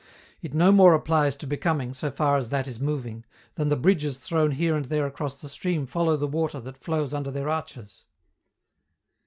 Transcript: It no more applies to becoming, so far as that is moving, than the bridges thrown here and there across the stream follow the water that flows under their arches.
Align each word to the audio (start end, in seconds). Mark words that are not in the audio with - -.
It 0.41 0.55
no 0.55 0.71
more 0.71 0.95
applies 0.95 1.37
to 1.37 1.45
becoming, 1.45 1.93
so 1.93 2.09
far 2.09 2.35
as 2.35 2.49
that 2.49 2.67
is 2.67 2.79
moving, 2.79 3.23
than 3.53 3.69
the 3.69 3.75
bridges 3.75 4.17
thrown 4.17 4.49
here 4.53 4.73
and 4.75 4.85
there 4.85 5.05
across 5.05 5.39
the 5.39 5.47
stream 5.47 5.85
follow 5.85 6.17
the 6.17 6.25
water 6.25 6.59
that 6.59 6.79
flows 6.83 7.13
under 7.13 7.29
their 7.29 7.49
arches. 7.49 8.03